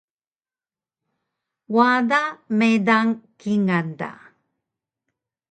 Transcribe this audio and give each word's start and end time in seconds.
Wada 1.75 2.21
meydang 2.59 3.09
kingal 3.39 3.87
da 3.99 4.11